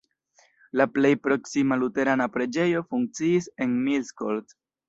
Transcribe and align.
La 0.79 0.87
plej 0.95 1.11
proksima 1.25 1.77
luterana 1.83 2.29
preĝejo 2.39 2.83
funkciis 2.95 3.51
en 3.67 3.81
Miskolc. 3.87 4.61